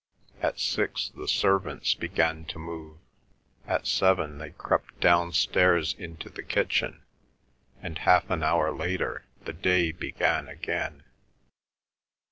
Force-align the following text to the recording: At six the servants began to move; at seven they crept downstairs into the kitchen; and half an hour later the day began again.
At 0.41 0.59
six 0.59 1.11
the 1.15 1.27
servants 1.27 1.93
began 1.93 2.45
to 2.45 2.57
move; 2.57 2.97
at 3.67 3.85
seven 3.85 4.39
they 4.39 4.49
crept 4.49 4.99
downstairs 4.99 5.93
into 5.93 6.27
the 6.27 6.41
kitchen; 6.41 7.03
and 7.83 7.99
half 7.99 8.27
an 8.31 8.41
hour 8.41 8.71
later 8.71 9.25
the 9.45 9.53
day 9.53 9.91
began 9.91 10.47
again. 10.47 11.03